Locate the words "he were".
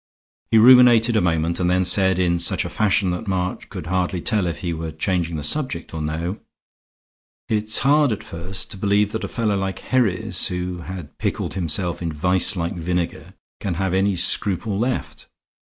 4.61-4.89